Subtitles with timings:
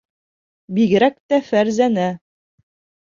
[0.77, 2.09] Бигерәк тә Фәрзәнә.